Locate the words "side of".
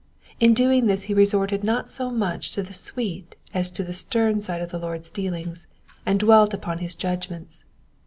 4.41-4.71